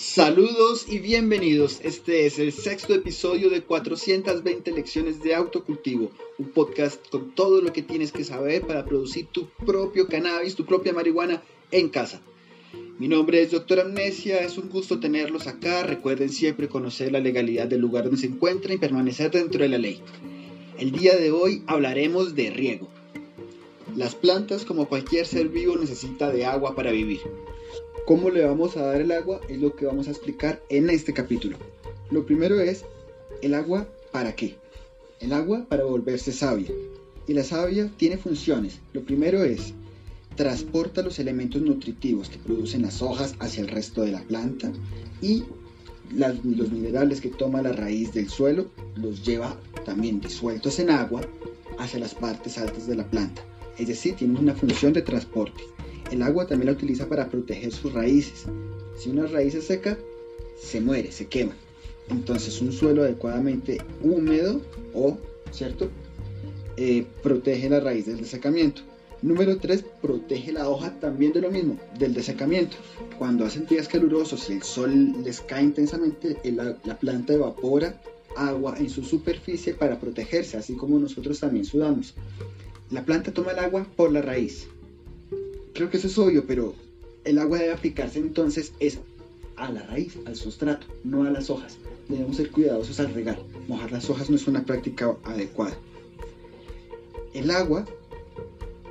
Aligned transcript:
Saludos 0.00 0.86
y 0.88 1.00
bienvenidos. 1.00 1.80
Este 1.82 2.24
es 2.24 2.38
el 2.38 2.52
sexto 2.52 2.94
episodio 2.94 3.50
de 3.50 3.62
420 3.62 4.70
lecciones 4.70 5.20
de 5.24 5.34
autocultivo, 5.34 6.12
un 6.38 6.50
podcast 6.50 7.04
con 7.10 7.34
todo 7.34 7.60
lo 7.60 7.72
que 7.72 7.82
tienes 7.82 8.12
que 8.12 8.22
saber 8.22 8.64
para 8.64 8.84
producir 8.84 9.26
tu 9.26 9.48
propio 9.66 10.06
cannabis, 10.06 10.54
tu 10.54 10.64
propia 10.64 10.92
marihuana 10.92 11.42
en 11.72 11.88
casa. 11.88 12.22
Mi 13.00 13.08
nombre 13.08 13.42
es 13.42 13.50
Doctor 13.50 13.80
Amnesia, 13.80 14.38
es 14.38 14.56
un 14.56 14.68
gusto 14.68 15.00
tenerlos 15.00 15.48
acá. 15.48 15.82
Recuerden 15.82 16.28
siempre 16.28 16.68
conocer 16.68 17.10
la 17.10 17.18
legalidad 17.18 17.66
del 17.66 17.80
lugar 17.80 18.04
donde 18.04 18.20
se 18.20 18.28
encuentran 18.28 18.74
y 18.74 18.78
permanecer 18.78 19.32
dentro 19.32 19.62
de 19.62 19.68
la 19.68 19.78
ley. 19.78 20.00
El 20.78 20.92
día 20.92 21.16
de 21.16 21.32
hoy 21.32 21.64
hablaremos 21.66 22.36
de 22.36 22.50
riego. 22.50 22.88
Las 23.98 24.14
plantas, 24.14 24.64
como 24.64 24.88
cualquier 24.88 25.26
ser 25.26 25.48
vivo, 25.48 25.76
necesita 25.76 26.30
de 26.30 26.46
agua 26.46 26.76
para 26.76 26.92
vivir. 26.92 27.18
¿Cómo 28.06 28.30
le 28.30 28.44
vamos 28.44 28.76
a 28.76 28.82
dar 28.82 29.00
el 29.00 29.10
agua? 29.10 29.40
Es 29.48 29.58
lo 29.58 29.74
que 29.74 29.86
vamos 29.86 30.06
a 30.06 30.12
explicar 30.12 30.62
en 30.68 30.88
este 30.88 31.12
capítulo. 31.12 31.56
Lo 32.12 32.24
primero 32.24 32.60
es, 32.60 32.84
¿el 33.42 33.54
agua 33.54 33.88
para 34.12 34.36
qué? 34.36 34.54
El 35.18 35.32
agua 35.32 35.66
para 35.68 35.82
volverse 35.82 36.30
savia. 36.30 36.70
Y 37.26 37.32
la 37.32 37.42
savia 37.42 37.90
tiene 37.96 38.18
funciones. 38.18 38.78
Lo 38.92 39.02
primero 39.02 39.42
es, 39.42 39.74
transporta 40.36 41.02
los 41.02 41.18
elementos 41.18 41.60
nutritivos 41.60 42.28
que 42.28 42.38
producen 42.38 42.82
las 42.82 43.02
hojas 43.02 43.34
hacia 43.40 43.62
el 43.62 43.68
resto 43.68 44.02
de 44.02 44.12
la 44.12 44.22
planta 44.22 44.70
y 45.20 45.42
los 46.12 46.70
minerales 46.70 47.20
que 47.20 47.30
toma 47.30 47.62
la 47.62 47.72
raíz 47.72 48.14
del 48.14 48.28
suelo 48.28 48.68
los 48.94 49.26
lleva 49.26 49.58
también 49.84 50.20
disueltos 50.20 50.78
en 50.78 50.90
agua 50.90 51.20
hacia 51.80 51.98
las 51.98 52.14
partes 52.14 52.58
altas 52.58 52.86
de 52.86 52.94
la 52.94 53.10
planta. 53.10 53.42
Es 53.78 53.88
decir, 53.88 54.14
tiene 54.14 54.38
una 54.38 54.54
función 54.54 54.92
de 54.92 55.02
transporte. 55.02 55.62
El 56.10 56.22
agua 56.22 56.46
también 56.46 56.66
la 56.66 56.72
utiliza 56.72 57.08
para 57.08 57.28
proteger 57.28 57.72
sus 57.72 57.92
raíces. 57.92 58.46
Si 58.96 59.10
una 59.10 59.26
raíz 59.26 59.52
se 59.52 59.62
seca, 59.62 59.98
se 60.60 60.80
muere, 60.80 61.12
se 61.12 61.26
quema. 61.26 61.54
Entonces 62.08 62.60
un 62.60 62.72
suelo 62.72 63.02
adecuadamente 63.02 63.78
húmedo 64.02 64.60
o, 64.94 65.18
¿cierto? 65.52 65.90
Eh, 66.76 67.06
protege 67.22 67.68
la 67.68 67.80
raíz 67.80 68.06
del 68.06 68.18
desecamiento. 68.18 68.82
Número 69.20 69.58
3, 69.58 69.84
protege 70.00 70.52
la 70.52 70.68
hoja 70.68 70.98
también 71.00 71.32
de 71.32 71.40
lo 71.40 71.50
mismo, 71.50 71.76
del 71.98 72.14
desecamiento. 72.14 72.76
Cuando 73.18 73.44
hacen 73.44 73.66
días 73.66 73.88
calurosos 73.88 74.48
y 74.48 74.54
el 74.54 74.62
sol 74.62 75.24
les 75.24 75.40
cae 75.40 75.64
intensamente, 75.64 76.36
la 76.52 76.98
planta 76.98 77.34
evapora 77.34 78.00
agua 78.36 78.76
en 78.78 78.88
su 78.88 79.02
superficie 79.02 79.74
para 79.74 79.98
protegerse, 79.98 80.56
así 80.56 80.74
como 80.74 80.98
nosotros 80.98 81.40
también 81.40 81.64
sudamos. 81.64 82.14
La 82.90 83.04
planta 83.04 83.32
toma 83.32 83.52
el 83.52 83.58
agua 83.58 83.86
por 83.96 84.12
la 84.12 84.22
raíz, 84.22 84.66
Creo 85.78 85.90
que 85.90 85.98
eso 85.98 86.08
es 86.08 86.18
obvio, 86.18 86.44
pero 86.44 86.74
el 87.22 87.38
agua 87.38 87.58
debe 87.58 87.72
aplicarse 87.72 88.18
entonces 88.18 88.72
es 88.80 88.98
a 89.54 89.70
la 89.70 89.84
raíz, 89.84 90.18
al 90.24 90.34
sustrato, 90.34 90.88
no 91.04 91.22
a 91.22 91.30
las 91.30 91.50
hojas. 91.50 91.76
Debemos 92.08 92.36
ser 92.36 92.50
cuidadosos 92.50 92.98
al 92.98 93.14
regar. 93.14 93.38
Mojar 93.68 93.92
las 93.92 94.10
hojas 94.10 94.28
no 94.28 94.34
es 94.34 94.48
una 94.48 94.64
práctica 94.64 95.14
adecuada. 95.22 95.76
El 97.32 97.52
agua 97.52 97.84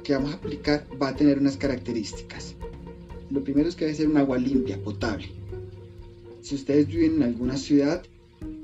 que 0.05 0.13
vamos 0.13 0.31
a 0.31 0.37
aplicar 0.37 0.87
va 1.01 1.09
a 1.09 1.15
tener 1.17 1.39
unas 1.39 1.57
características. 1.57 2.55
Lo 3.29 3.43
primero 3.43 3.67
es 3.67 3.75
que 3.75 3.83
debe 3.83 3.97
ser 3.97 4.07
un 4.07 4.15
agua 4.15 4.37
limpia, 4.37 4.81
potable. 4.81 5.29
Si 6.41 6.55
ustedes 6.55 6.87
viven 6.87 7.15
en 7.15 7.23
alguna 7.23 7.57
ciudad 7.57 8.01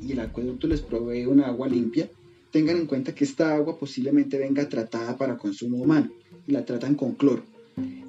y 0.01 0.13
el 0.13 0.21
acueducto 0.21 0.67
les 0.67 0.79
provee 0.79 1.25
una 1.25 1.47
agua 1.47 1.67
limpia, 1.67 2.09
tengan 2.53 2.77
en 2.77 2.85
cuenta 2.85 3.15
que 3.15 3.23
esta 3.23 3.55
agua 3.55 3.79
posiblemente 3.79 4.37
venga 4.37 4.69
tratada 4.69 5.17
para 5.17 5.37
consumo 5.37 5.77
humano 5.77 6.11
y 6.47 6.51
la 6.51 6.63
tratan 6.63 6.93
con 6.93 7.13
cloro. 7.13 7.41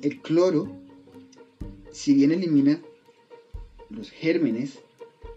El 0.02 0.20
cloro, 0.20 0.70
si 1.90 2.12
bien 2.12 2.30
elimina 2.30 2.78
los 3.88 4.10
gérmenes 4.10 4.80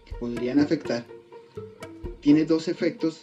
que 0.04 0.14
podrían 0.20 0.60
afectar, 0.60 1.06
tiene 2.20 2.44
dos 2.44 2.68
efectos 2.68 3.22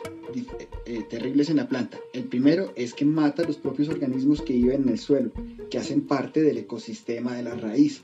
eh, 0.86 1.04
terribles 1.10 1.50
en 1.50 1.56
la 1.56 1.68
planta. 1.68 1.98
El 2.14 2.24
primero 2.24 2.72
es 2.76 2.94
que 2.94 3.04
mata 3.04 3.44
los 3.44 3.58
propios 3.58 3.90
organismos 3.90 4.40
que 4.40 4.54
viven 4.54 4.84
en 4.84 4.88
el 4.88 4.98
suelo, 4.98 5.32
que 5.68 5.76
hacen 5.76 6.00
parte 6.06 6.42
del 6.42 6.56
ecosistema 6.56 7.36
de 7.36 7.42
la 7.42 7.56
raíz. 7.56 8.00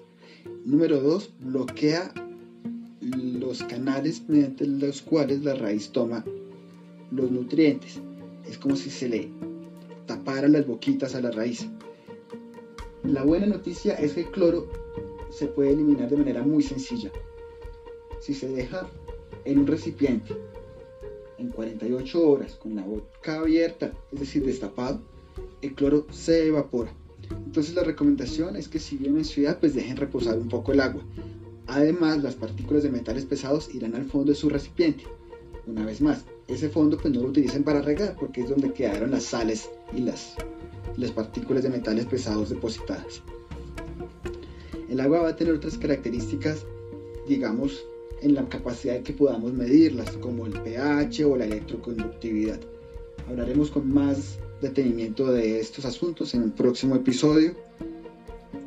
Número 0.67 1.01
dos, 1.01 1.33
bloquea 1.41 2.13
los 3.01 3.63
canales 3.63 4.29
mediante 4.29 4.67
los 4.67 5.01
cuales 5.01 5.43
la 5.45 5.55
raíz 5.55 5.89
toma 5.93 6.27
los 7.11 7.31
nutrientes. 7.31 8.01
Es 8.49 8.59
como 8.59 8.77
si 8.77 8.91
se 8.91 9.09
le 9.09 9.29
taparan 10.07 10.53
las 10.53 10.67
boquitas 10.67 11.15
a 11.15 11.21
la 11.21 11.31
raíz. 11.31 11.69
La 13.05 13.25
buena 13.25 13.47
noticia 13.47 13.95
es 13.95 14.13
que 14.13 14.21
el 14.21 14.31
cloro 14.31 14.69
se 15.31 15.47
puede 15.47 15.73
eliminar 15.73 16.11
de 16.11 16.17
manera 16.17 16.43
muy 16.43 16.63
sencilla. 16.63 17.11
Si 18.21 18.35
se 18.35 18.49
deja 18.49 18.89
en 19.45 19.59
un 19.61 19.67
recipiente 19.67 20.37
en 21.39 21.49
48 21.49 22.29
horas 22.29 22.55
con 22.57 22.75
la 22.75 22.83
boca 22.83 23.41
abierta, 23.41 23.93
es 24.13 24.21
decir, 24.21 24.45
destapado, 24.45 25.01
el 25.63 25.75
cloro 25.75 26.07
se 26.11 26.49
evapora. 26.49 26.93
Entonces 27.31 27.75
la 27.75 27.83
recomendación 27.83 28.57
es 28.57 28.69
que 28.69 28.79
si 28.79 28.97
vienen 28.97 29.19
en 29.19 29.25
ciudad, 29.25 29.59
pues 29.59 29.75
dejen 29.75 29.97
reposar 29.97 30.39
un 30.39 30.49
poco 30.49 30.73
el 30.73 30.81
agua. 30.81 31.03
Además, 31.67 32.23
las 32.23 32.35
partículas 32.35 32.83
de 32.83 32.91
metales 32.91 33.25
pesados 33.25 33.73
irán 33.75 33.95
al 33.95 34.05
fondo 34.05 34.33
de 34.33 34.37
su 34.37 34.49
recipiente. 34.49 35.05
Una 35.67 35.87
vez 35.87 36.01
más, 36.01 36.25
ese 36.51 36.69
fondo 36.69 36.97
pues 36.97 37.15
no 37.15 37.23
lo 37.23 37.29
utilicen 37.29 37.65
para 37.65 37.81
regar 37.81 38.17
porque 38.19 38.43
es 38.43 38.49
donde 38.49 38.73
quedaron 38.73 39.11
las 39.11 39.25
sales 39.25 39.69
y 39.97 40.01
las 40.01 40.37
las 40.97 41.13
partículas 41.13 41.63
de 41.63 41.71
metales 41.71 42.07
pesados 42.07 42.51
depositadas. 42.51 43.23
El 44.89 45.01
agua 45.01 45.23
va 45.23 45.29
a 45.31 45.37
tener 45.37 45.55
otras 45.55 45.79
características, 45.79 46.67
digamos, 47.29 47.85
en 48.23 48.35
la 48.35 48.49
capacidad 48.49 48.95
de 48.95 49.03
que 49.03 49.13
podamos 49.13 49.53
medirlas, 49.53 50.11
como 50.17 50.47
el 50.47 50.53
pH 50.53 51.25
o 51.25 51.37
la 51.37 51.45
electroconductividad. 51.45 52.61
Hablaremos 53.29 53.71
con 53.71 53.93
más 53.93 54.39
detenimiento 54.61 55.31
de 55.33 55.61
estos 55.61 55.85
asuntos 55.85 56.35
en 56.35 56.43
un 56.43 56.51
próximo 56.51 56.97
episodio. 56.97 57.55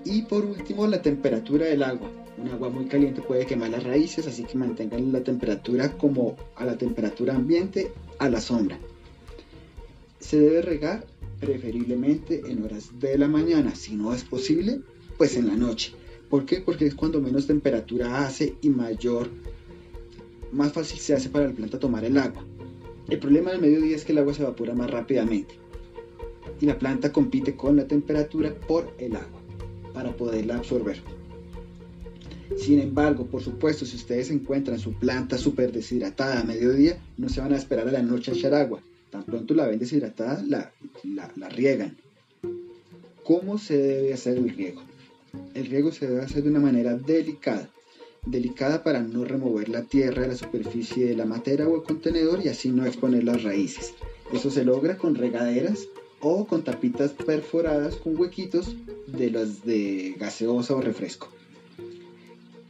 Y 0.05 0.23
por 0.23 0.45
último, 0.45 0.87
la 0.87 1.01
temperatura 1.01 1.65
del 1.65 1.83
agua. 1.83 2.09
Un 2.37 2.49
agua 2.49 2.69
muy 2.69 2.85
caliente 2.85 3.21
puede 3.21 3.45
quemar 3.45 3.69
las 3.69 3.83
raíces, 3.83 4.27
así 4.27 4.43
que 4.43 4.57
mantengan 4.57 5.11
la 5.11 5.23
temperatura 5.23 5.97
como 5.97 6.35
a 6.55 6.65
la 6.65 6.77
temperatura 6.77 7.35
ambiente 7.35 7.91
a 8.17 8.29
la 8.29 8.41
sombra. 8.41 8.79
Se 10.19 10.39
debe 10.39 10.61
regar 10.61 11.05
preferiblemente 11.39 12.41
en 12.45 12.63
horas 12.63 12.99
de 12.99 13.17
la 13.17 13.27
mañana, 13.27 13.75
si 13.75 13.95
no 13.95 14.13
es 14.13 14.23
posible, 14.23 14.81
pues 15.17 15.35
en 15.37 15.47
la 15.47 15.55
noche. 15.55 15.93
¿Por 16.29 16.45
qué? 16.45 16.61
Porque 16.61 16.87
es 16.87 16.95
cuando 16.95 17.21
menos 17.21 17.47
temperatura 17.47 18.25
hace 18.25 18.55
y 18.61 18.69
mayor, 18.69 19.29
más 20.51 20.71
fácil 20.71 20.99
se 20.99 21.13
hace 21.13 21.29
para 21.29 21.47
la 21.47 21.53
planta 21.53 21.79
tomar 21.79 22.05
el 22.05 22.17
agua. 22.17 22.45
El 23.09 23.19
problema 23.19 23.51
del 23.51 23.61
mediodía 23.61 23.95
es 23.95 24.05
que 24.05 24.13
el 24.13 24.19
agua 24.19 24.33
se 24.33 24.41
evapora 24.41 24.73
más 24.73 24.89
rápidamente 24.89 25.55
y 26.61 26.65
la 26.65 26.79
planta 26.79 27.11
compite 27.11 27.55
con 27.55 27.75
la 27.75 27.87
temperatura 27.87 28.53
por 28.55 28.93
el 28.97 29.15
agua 29.15 29.41
para 29.93 30.15
poderla 30.15 30.57
absorber. 30.57 31.01
Sin 32.57 32.79
embargo, 32.79 33.25
por 33.25 33.41
supuesto, 33.41 33.85
si 33.85 33.95
ustedes 33.95 34.29
encuentran 34.29 34.79
su 34.79 34.93
planta 34.93 35.37
súper 35.37 35.71
deshidratada 35.71 36.41
a 36.41 36.43
mediodía, 36.43 36.97
no 37.17 37.29
se 37.29 37.41
van 37.41 37.53
a 37.53 37.57
esperar 37.57 37.87
a 37.87 37.91
la 37.91 38.01
noche 38.01 38.31
a 38.31 38.33
echar 38.35 38.53
agua 38.53 38.81
tan 39.13 39.23
pronto 39.23 39.53
la 39.53 39.67
ven 39.67 39.77
deshidratada, 39.77 40.43
la, 40.47 40.71
la, 41.35 41.47
riegan. 41.49 41.95
¿Cómo 43.23 43.59
se 43.59 43.77
debe 43.77 44.13
hacer 44.13 44.39
el 44.39 44.49
riego? 44.49 44.81
El 45.53 45.67
riego 45.67 45.91
se 45.91 46.07
debe 46.07 46.23
hacer 46.23 46.41
de 46.41 46.49
una 46.49 46.59
manera 46.59 46.95
delicada. 46.95 47.69
Delicada 48.25 48.81
para 48.81 49.01
no 49.01 49.23
remover 49.23 49.69
la 49.69 49.83
tierra 49.83 50.23
de 50.23 50.29
la 50.29 50.35
superficie 50.35 51.05
de 51.05 51.15
la 51.15 51.25
matera 51.25 51.67
o 51.67 51.75
el 51.75 51.83
contenedor 51.83 52.43
y 52.43 52.47
así 52.47 52.71
no 52.71 52.87
exponer 52.87 53.23
las 53.23 53.43
raíces. 53.43 53.93
Eso 54.33 54.49
se 54.49 54.65
logra 54.65 54.97
con 54.97 55.13
regaderas 55.13 55.87
o 56.19 56.47
con 56.47 56.63
tapitas 56.63 57.11
perforadas 57.11 57.97
con 57.97 58.17
huequitos 58.17 58.75
de 59.05 59.29
las 59.29 59.63
de 59.63 60.15
gaseosa 60.17 60.75
o 60.75 60.81
refresco. 60.81 61.29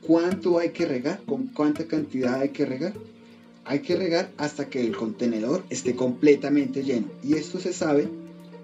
¿Cuánto 0.06 0.60
hay 0.60 0.70
que 0.70 0.86
regar? 0.86 1.22
¿Con 1.26 1.48
cuánta 1.48 1.86
cantidad 1.86 2.42
hay 2.42 2.50
que 2.50 2.66
regar? 2.66 2.94
hay 3.66 3.80
que 3.80 3.96
regar 3.96 4.30
hasta 4.38 4.70
que 4.70 4.82
el 4.82 4.96
contenedor 4.96 5.64
esté 5.70 5.96
completamente 5.96 6.84
lleno. 6.84 7.08
Y 7.24 7.36
esto 7.36 7.60
se 7.60 7.74
sabe 7.74 8.08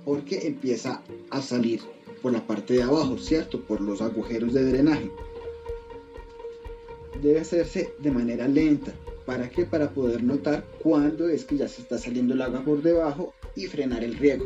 porque 0.06 0.48
empieza 0.48 1.02
a 1.30 1.42
salir 1.42 1.82
por 2.22 2.34
la 2.34 2.46
parte 2.46 2.74
de 2.74 2.84
abajo, 2.84 3.18
¿cierto? 3.18 3.62
Por 3.62 3.82
los 3.82 4.02
agujeros 4.02 4.54
de 4.54 4.64
drenaje. 4.64 5.10
Debe 7.22 7.40
hacerse 7.40 7.94
de 8.00 8.12
manera 8.12 8.48
lenta. 8.48 8.94
¿Para 9.26 9.50
qué? 9.50 9.66
Para 9.66 9.90
poder 9.92 10.24
notar 10.24 10.66
cuándo 10.82 11.30
es 11.30 11.46
que 11.46 11.58
ya 11.58 11.68
se 11.68 11.82
está 11.82 11.98
saliendo 11.98 12.34
el 12.34 12.42
agua 12.42 12.64
por 12.64 12.82
debajo 12.82 13.34
y 13.56 13.68
frenar 13.68 14.04
el 14.04 14.16
riego. 14.16 14.46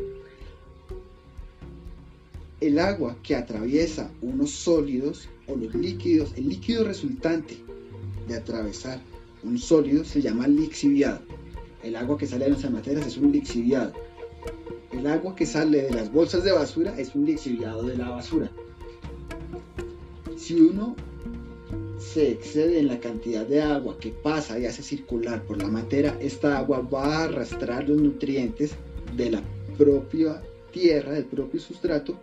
El 2.63 2.79
agua 2.79 3.17
que 3.21 3.35
atraviesa 3.35 4.09
unos 4.21 4.51
sólidos 4.51 5.27
o 5.47 5.55
los 5.57 5.75
líquidos, 5.75 6.31
el 6.37 6.47
líquido 6.47 6.85
resultante 6.85 7.57
de 8.25 8.35
atravesar 8.37 9.01
un 9.43 9.57
sólido 9.57 10.05
se 10.05 10.21
llama 10.21 10.47
lixiviado. 10.47 11.19
El 11.83 11.97
agua 11.97 12.17
que 12.17 12.25
sale 12.25 12.45
de 12.45 12.51
nuestras 12.51 12.71
materas 12.71 13.05
es 13.05 13.17
un 13.17 13.33
lixiviado. 13.33 13.91
El 14.93 15.05
agua 15.07 15.35
que 15.35 15.45
sale 15.45 15.81
de 15.81 15.91
las 15.91 16.09
bolsas 16.09 16.45
de 16.45 16.53
basura 16.53 16.97
es 16.97 17.13
un 17.15 17.25
lixiviado 17.25 17.83
de 17.83 17.97
la 17.97 18.11
basura. 18.11 18.49
Si 20.37 20.55
uno 20.55 20.95
se 21.99 22.31
excede 22.31 22.79
en 22.79 22.87
la 22.87 23.01
cantidad 23.01 23.45
de 23.45 23.61
agua 23.61 23.97
que 23.99 24.11
pasa 24.11 24.57
y 24.57 24.67
hace 24.67 24.83
circular 24.83 25.43
por 25.43 25.61
la 25.61 25.67
materia, 25.67 26.17
esta 26.21 26.59
agua 26.59 26.79
va 26.79 27.17
a 27.17 27.23
arrastrar 27.25 27.89
los 27.89 28.01
nutrientes 28.01 28.71
de 29.17 29.31
la 29.31 29.43
propia 29.77 30.41
tierra, 30.71 31.11
del 31.11 31.25
propio 31.25 31.59
sustrato, 31.59 32.17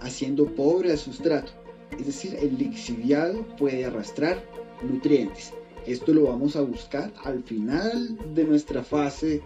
haciendo 0.00 0.46
pobre 0.54 0.92
el 0.92 0.98
sustrato. 0.98 1.52
Es 1.98 2.06
decir, 2.06 2.36
el 2.40 2.58
lixiviado 2.58 3.46
puede 3.56 3.84
arrastrar 3.84 4.44
nutrientes. 4.82 5.52
Esto 5.86 6.12
lo 6.12 6.24
vamos 6.24 6.56
a 6.56 6.62
buscar 6.62 7.12
al 7.22 7.42
final 7.44 8.18
de 8.34 8.44
nuestra 8.44 8.82
fase 8.82 9.42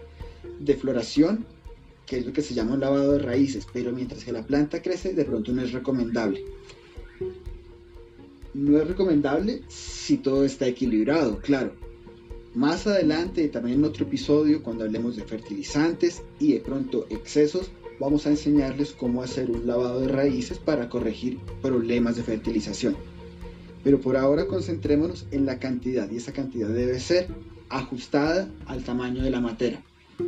de 0.59 0.75
floración, 0.75 1.45
que 2.05 2.17
es 2.17 2.25
lo 2.25 2.33
que 2.33 2.41
se 2.41 2.53
llama 2.53 2.73
un 2.73 2.79
lavado 2.79 3.13
de 3.13 3.19
raíces, 3.19 3.67
pero 3.71 3.91
mientras 3.91 4.23
que 4.23 4.31
la 4.31 4.45
planta 4.45 4.81
crece, 4.81 5.13
de 5.13 5.23
pronto 5.23 5.51
no 5.51 5.61
es 5.61 5.71
recomendable. 5.71 6.43
No 8.53 8.81
es 8.81 8.87
recomendable 8.87 9.61
si 9.67 10.17
todo 10.17 10.43
está 10.43 10.67
equilibrado, 10.67 11.37
claro. 11.39 11.73
Más 12.53 12.85
adelante, 12.85 13.47
también 13.47 13.79
en 13.79 13.85
otro 13.85 14.05
episodio, 14.05 14.61
cuando 14.61 14.83
hablemos 14.83 15.15
de 15.15 15.23
fertilizantes 15.23 16.21
y 16.39 16.53
de 16.53 16.59
pronto 16.59 17.05
excesos, 17.09 17.71
vamos 17.99 18.25
a 18.25 18.29
enseñarles 18.29 18.93
cómo 18.93 19.23
hacer 19.23 19.49
un 19.51 19.67
lavado 19.67 20.01
de 20.01 20.07
raíces 20.07 20.57
para 20.57 20.89
corregir 20.89 21.39
problemas 21.61 22.15
de 22.15 22.23
fertilización. 22.23 22.95
Pero 23.83 23.99
por 23.99 24.17
ahora 24.17 24.47
concentrémonos 24.47 25.25
en 25.31 25.45
la 25.45 25.59
cantidad 25.59 26.09
y 26.09 26.17
esa 26.17 26.33
cantidad 26.33 26.69
debe 26.69 26.99
ser 26.99 27.27
ajustada 27.69 28.49
al 28.65 28.83
tamaño 28.83 29.23
de 29.23 29.31
la 29.31 29.41
materia. 29.41 29.83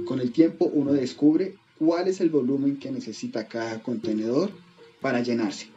Con 0.06 0.20
el 0.20 0.32
tiempo 0.32 0.66
uno 0.66 0.94
descubre 0.94 1.56
cuál 1.78 2.08
es 2.08 2.22
el 2.22 2.30
volumen 2.30 2.78
que 2.78 2.92
necesita 2.92 3.48
cada 3.48 3.82
contenedor 3.84 4.50
para 5.02 5.22
llenarse. 5.22 5.68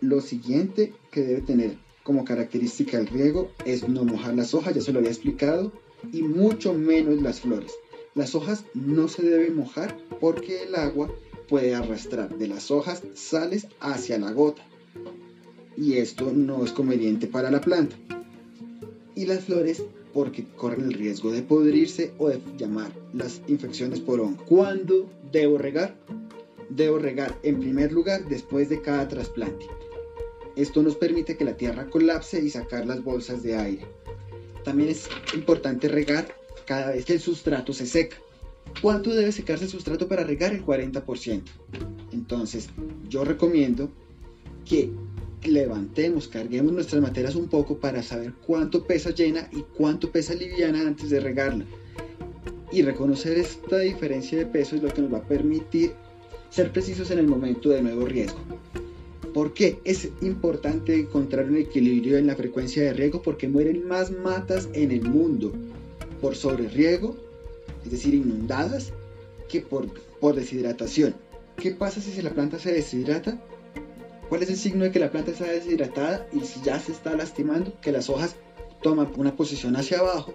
Lo 0.00 0.20
siguiente 0.20 0.92
que 1.10 1.22
debe 1.22 1.42
tener 1.42 1.76
como 2.02 2.24
característica 2.24 2.98
el 2.98 3.06
riego 3.06 3.50
es 3.64 3.88
no 3.88 4.04
mojar 4.04 4.34
las 4.34 4.54
hojas, 4.54 4.74
ya 4.74 4.80
se 4.80 4.92
lo 4.92 4.98
había 4.98 5.10
explicado, 5.10 5.72
y 6.12 6.22
mucho 6.22 6.74
menos 6.74 7.20
las 7.20 7.40
flores. 7.40 7.72
Las 8.14 8.34
hojas 8.34 8.64
no 8.74 9.08
se 9.08 9.22
deben 9.22 9.56
mojar 9.56 9.96
porque 10.20 10.64
el 10.64 10.74
agua 10.74 11.10
puede 11.48 11.74
arrastrar 11.74 12.36
de 12.36 12.48
las 12.48 12.70
hojas 12.70 13.02
sales 13.14 13.66
hacia 13.80 14.18
la 14.18 14.32
gota 14.32 14.62
y 15.76 15.94
esto 15.94 16.30
no 16.32 16.64
es 16.64 16.72
conveniente 16.72 17.26
para 17.26 17.50
la 17.50 17.60
planta. 17.60 17.96
Y 19.14 19.26
las 19.26 19.44
flores 19.44 19.82
porque 20.12 20.44
corren 20.56 20.86
el 20.86 20.92
riesgo 20.92 21.32
de 21.32 21.42
podrirse 21.42 22.12
o 22.18 22.28
de 22.28 22.40
llamar 22.58 22.90
las 23.14 23.40
infecciones 23.48 24.00
por 24.00 24.20
hongo. 24.20 24.44
¿Cuándo 24.44 25.08
debo 25.32 25.56
regar? 25.56 25.96
Debo 26.68 26.98
regar 26.98 27.38
en 27.42 27.60
primer 27.60 27.92
lugar 27.92 28.28
después 28.28 28.68
de 28.68 28.82
cada 28.82 29.08
trasplante. 29.08 29.66
Esto 30.56 30.82
nos 30.82 30.96
permite 30.96 31.36
que 31.36 31.44
la 31.44 31.56
tierra 31.56 31.88
colapse 31.88 32.42
y 32.42 32.50
sacar 32.50 32.86
las 32.86 33.02
bolsas 33.02 33.42
de 33.42 33.56
aire. 33.56 33.86
También 34.64 34.90
es 34.90 35.08
importante 35.32 35.88
regar 35.88 36.39
cada 36.70 36.92
vez 36.92 37.04
que 37.04 37.14
el 37.14 37.20
sustrato 37.20 37.72
se 37.72 37.84
seca. 37.84 38.16
¿Cuánto 38.80 39.12
debe 39.12 39.32
secarse 39.32 39.64
el 39.64 39.70
sustrato 39.72 40.06
para 40.06 40.22
regar? 40.22 40.52
El 40.52 40.64
40%. 40.64 41.42
Entonces, 42.12 42.68
yo 43.08 43.24
recomiendo 43.24 43.90
que 44.64 44.92
levantemos, 45.42 46.28
carguemos 46.28 46.72
nuestras 46.72 47.02
materias 47.02 47.34
un 47.34 47.48
poco 47.48 47.78
para 47.78 48.04
saber 48.04 48.34
cuánto 48.46 48.86
pesa 48.86 49.10
llena 49.10 49.48
y 49.50 49.64
cuánto 49.76 50.12
pesa 50.12 50.32
liviana 50.32 50.82
antes 50.82 51.10
de 51.10 51.18
regarla. 51.18 51.64
Y 52.70 52.82
reconocer 52.82 53.36
esta 53.36 53.80
diferencia 53.80 54.38
de 54.38 54.46
peso 54.46 54.76
es 54.76 54.82
lo 54.84 54.94
que 54.94 55.02
nos 55.02 55.12
va 55.12 55.18
a 55.18 55.26
permitir 55.26 55.94
ser 56.50 56.70
precisos 56.70 57.10
en 57.10 57.18
el 57.18 57.26
momento 57.26 57.70
de 57.70 57.82
nuevo 57.82 58.06
riesgo. 58.06 58.38
¿Por 59.34 59.54
qué? 59.54 59.80
Es 59.82 60.08
importante 60.22 60.94
encontrar 60.94 61.46
un 61.46 61.56
equilibrio 61.56 62.16
en 62.16 62.28
la 62.28 62.36
frecuencia 62.36 62.84
de 62.84 62.92
riego 62.92 63.22
porque 63.22 63.48
mueren 63.48 63.88
más 63.88 64.12
matas 64.12 64.68
en 64.72 64.92
el 64.92 65.02
mundo 65.02 65.52
por 66.20 66.36
riego, 66.72 67.16
es 67.84 67.90
decir, 67.90 68.14
inundadas, 68.14 68.92
que 69.48 69.60
por, 69.60 69.88
por 70.20 70.34
deshidratación. 70.34 71.14
¿Qué 71.56 71.72
pasa 71.72 72.00
si 72.00 72.22
la 72.22 72.30
planta 72.30 72.58
se 72.58 72.72
deshidrata? 72.72 73.42
¿Cuál 74.28 74.42
es 74.42 74.50
el 74.50 74.56
signo 74.56 74.84
de 74.84 74.92
que 74.92 75.00
la 75.00 75.10
planta 75.10 75.32
está 75.32 75.44
deshidratada 75.44 76.28
y 76.32 76.40
si 76.40 76.60
ya 76.62 76.78
se 76.78 76.92
está 76.92 77.16
lastimando? 77.16 77.78
Que 77.80 77.90
las 77.90 78.08
hojas 78.08 78.36
toman 78.82 79.12
una 79.16 79.36
posición 79.36 79.76
hacia 79.76 79.98
abajo. 79.98 80.34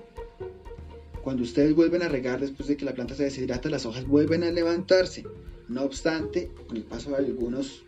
Cuando 1.23 1.43
ustedes 1.43 1.73
vuelven 1.73 2.03
a 2.03 2.09
regar 2.09 2.39
después 2.41 2.67
de 2.67 2.77
que 2.77 2.85
la 2.85 2.93
planta 2.93 3.15
se 3.15 3.23
deshidrata, 3.23 3.69
las 3.69 3.85
hojas 3.85 4.05
vuelven 4.05 4.43
a 4.43 4.51
levantarse. 4.51 5.23
No 5.67 5.83
obstante, 5.83 6.51
con 6.67 6.77
el 6.77 6.83
paso 6.83 7.11
de 7.11 7.17
algunos 7.17 7.83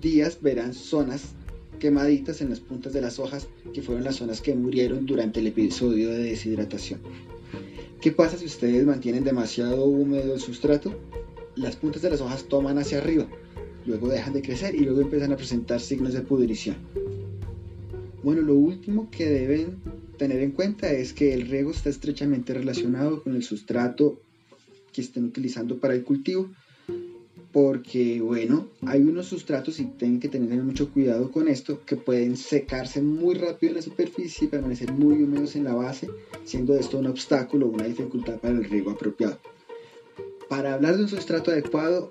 días 0.00 0.40
verán 0.40 0.72
zonas 0.72 1.34
quemaditas 1.78 2.40
en 2.40 2.50
las 2.50 2.60
puntas 2.60 2.92
de 2.92 3.00
las 3.00 3.18
hojas 3.18 3.48
que 3.72 3.82
fueron 3.82 4.04
las 4.04 4.16
zonas 4.16 4.40
que 4.40 4.54
murieron 4.54 5.06
durante 5.06 5.40
el 5.40 5.48
episodio 5.48 6.10
de 6.10 6.18
deshidratación. 6.18 7.00
¿Qué 8.00 8.12
pasa 8.12 8.38
si 8.38 8.46
ustedes 8.46 8.86
mantienen 8.86 9.24
demasiado 9.24 9.84
húmedo 9.84 10.34
el 10.34 10.40
sustrato? 10.40 10.94
Las 11.56 11.76
puntas 11.76 12.02
de 12.02 12.10
las 12.10 12.20
hojas 12.20 12.44
toman 12.48 12.78
hacia 12.78 12.98
arriba 12.98 13.28
luego 13.88 14.08
dejan 14.08 14.34
de 14.34 14.42
crecer 14.42 14.74
y 14.74 14.80
luego 14.80 15.00
empiezan 15.00 15.32
a 15.32 15.36
presentar 15.36 15.80
signos 15.80 16.12
de 16.12 16.20
pudrición. 16.20 16.76
Bueno, 18.22 18.42
lo 18.42 18.54
último 18.54 19.10
que 19.10 19.26
deben 19.26 19.80
tener 20.18 20.40
en 20.40 20.50
cuenta 20.50 20.92
es 20.92 21.12
que 21.12 21.32
el 21.32 21.48
riego 21.48 21.70
está 21.70 21.88
estrechamente 21.88 22.52
relacionado 22.52 23.22
con 23.22 23.34
el 23.34 23.42
sustrato 23.42 24.20
que 24.92 25.00
estén 25.00 25.24
utilizando 25.24 25.78
para 25.78 25.94
el 25.94 26.04
cultivo, 26.04 26.50
porque 27.52 28.20
bueno, 28.20 28.68
hay 28.86 29.00
unos 29.02 29.26
sustratos 29.26 29.80
y 29.80 29.84
tienen 29.84 30.20
que 30.20 30.28
tener 30.28 30.62
mucho 30.62 30.90
cuidado 30.90 31.30
con 31.30 31.48
esto, 31.48 31.80
que 31.84 31.96
pueden 31.96 32.36
secarse 32.36 33.00
muy 33.00 33.34
rápido 33.34 33.70
en 33.70 33.76
la 33.76 33.82
superficie 33.82 34.46
y 34.46 34.50
permanecer 34.50 34.92
muy 34.92 35.22
húmedos 35.22 35.56
en 35.56 35.64
la 35.64 35.74
base, 35.74 36.08
siendo 36.44 36.74
esto 36.74 36.98
un 36.98 37.06
obstáculo 37.06 37.66
o 37.66 37.70
una 37.70 37.86
dificultad 37.86 38.38
para 38.38 38.54
el 38.54 38.64
riego 38.64 38.90
apropiado. 38.90 39.38
Para 40.48 40.74
hablar 40.74 40.96
de 40.96 41.02
un 41.04 41.08
sustrato 41.08 41.50
adecuado, 41.50 42.10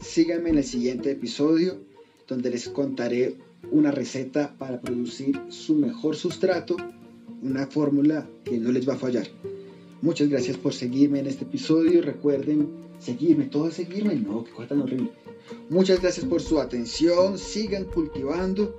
síganme 0.00 0.50
en 0.50 0.58
el 0.58 0.64
siguiente 0.64 1.10
episodio 1.10 1.78
donde 2.26 2.50
les 2.50 2.68
contaré 2.68 3.36
una 3.70 3.90
receta 3.90 4.54
para 4.58 4.80
producir 4.80 5.40
su 5.48 5.74
mejor 5.74 6.16
sustrato, 6.16 6.76
una 7.42 7.66
fórmula 7.66 8.28
que 8.44 8.58
no 8.58 8.70
les 8.70 8.88
va 8.88 8.94
a 8.94 8.98
fallar. 8.98 9.26
Muchas 10.02 10.28
gracias 10.28 10.56
por 10.56 10.74
seguirme 10.74 11.18
en 11.20 11.26
este 11.26 11.44
episodio. 11.44 12.02
Recuerden 12.02 12.87
seguirme, 12.98 13.44
todo 13.46 13.70
seguirme, 13.70 14.14
no, 14.16 14.44
que 14.44 14.52
cosa 14.52 14.68
tan 14.68 14.82
horrible. 14.82 15.12
Muchas 15.70 16.00
gracias 16.00 16.26
por 16.26 16.42
su 16.42 16.60
atención. 16.60 17.38
Sigan 17.38 17.84
cultivando 17.84 18.74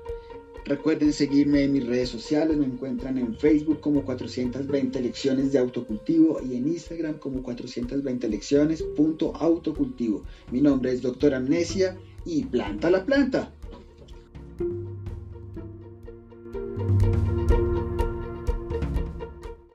Recuerden 0.70 1.12
seguirme 1.13 1.63
en 1.63 1.74
mis 1.74 1.88
redes 1.88 2.10
sociales, 2.10 2.55
me 2.55 2.65
encuentran 2.65 3.17
en 3.17 3.34
Facebook 3.34 3.79
como 3.79 4.05
420 4.05 5.01
lecciones 5.01 5.51
de 5.51 5.58
autocultivo 5.58 6.39
y 6.48 6.58
en 6.58 6.67
Instagram 6.67 7.17
como 7.17 7.41
420 7.41 8.29
lecciones.autocultivo. 8.29 10.24
Mi 10.51 10.62
nombre 10.62 10.91
es 10.91 11.01
Doctor 11.01 11.34
Amnesia 11.34 11.98
y 12.24 12.44
planta 12.44 12.91
la 12.91 13.03
planta. 13.03 13.51